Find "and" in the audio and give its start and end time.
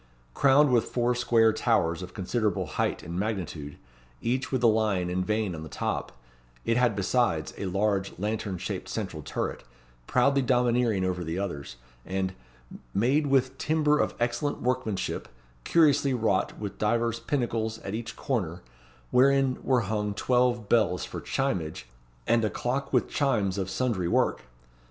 3.03-3.19, 5.11-5.23, 12.03-12.33, 22.25-22.43